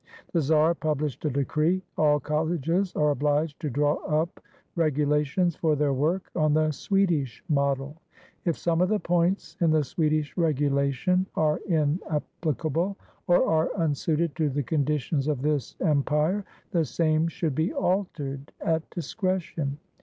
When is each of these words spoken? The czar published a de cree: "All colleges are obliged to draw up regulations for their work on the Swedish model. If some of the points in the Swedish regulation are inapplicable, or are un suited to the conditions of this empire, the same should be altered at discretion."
The 0.33 0.41
czar 0.41 0.73
published 0.73 1.23
a 1.25 1.29
de 1.29 1.45
cree: 1.45 1.83
"All 1.95 2.19
colleges 2.19 2.95
are 2.95 3.11
obliged 3.11 3.59
to 3.59 3.69
draw 3.69 3.97
up 3.97 4.39
regulations 4.75 5.55
for 5.55 5.75
their 5.75 5.93
work 5.93 6.31
on 6.35 6.55
the 6.55 6.71
Swedish 6.71 7.43
model. 7.47 7.95
If 8.43 8.57
some 8.57 8.81
of 8.81 8.89
the 8.89 8.99
points 8.99 9.57
in 9.61 9.69
the 9.69 9.83
Swedish 9.83 10.35
regulation 10.35 11.27
are 11.35 11.59
inapplicable, 11.67 12.97
or 13.27 13.45
are 13.47 13.69
un 13.77 13.93
suited 13.93 14.35
to 14.37 14.49
the 14.49 14.63
conditions 14.63 15.27
of 15.27 15.43
this 15.43 15.75
empire, 15.81 16.45
the 16.71 16.83
same 16.83 17.27
should 17.27 17.53
be 17.53 17.71
altered 17.71 18.51
at 18.59 18.89
discretion." 18.89 19.77